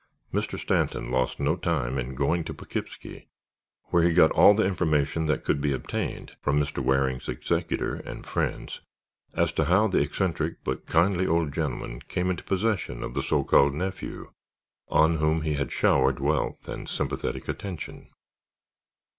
Mr. 0.33 0.57
Stanton 0.57 1.11
lost 1.11 1.39
no 1.39 1.55
time 1.55 1.99
in 1.99 2.15
going 2.15 2.43
to 2.43 2.55
Poughkeepsie 2.55 3.27
where 3.91 4.01
he 4.01 4.15
got 4.15 4.31
all 4.31 4.55
the 4.55 4.65
information 4.65 5.27
that 5.27 5.43
could 5.43 5.61
be 5.61 5.73
obtained 5.73 6.35
from 6.41 6.59
Mr. 6.59 6.83
Waring's 6.83 7.29
executor 7.29 7.97
and 7.97 8.25
friends 8.25 8.81
as 9.35 9.53
to 9.53 9.65
how 9.65 9.87
the 9.87 9.99
eccentric 10.01 10.63
but 10.63 10.87
kindly 10.87 11.27
old 11.27 11.53
gentleman 11.53 11.99
came 12.01 12.31
into 12.31 12.43
possession 12.43 13.03
of 13.03 13.13
the 13.13 13.21
so 13.21 13.43
called 13.43 13.75
nephew 13.75 14.31
on 14.87 15.17
whom 15.17 15.41
he 15.43 15.53
had 15.53 15.71
showered 15.71 16.19
wealth 16.19 16.67
and 16.67 16.89
sympathetic 16.89 17.47
attention. 17.47 18.09